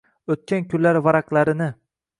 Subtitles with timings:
[0.35, 1.73] “Oʻtgan kunlar” varaqlarini